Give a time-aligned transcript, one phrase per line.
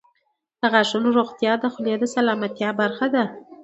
[0.59, 3.23] •د غاښونو روغتیا د خولې د سلامتیا برخه ده.